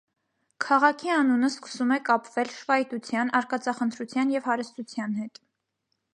Քաղաքի 0.63 1.11
անունը 1.15 1.49
սկսում 1.53 1.93
է 1.97 1.97
կապվել 2.07 2.49
շվայտության, 2.55 3.33
արկածախնդրության 3.41 4.35
և 4.39 4.51
հարստության 4.53 5.17
հետ։ 5.21 5.41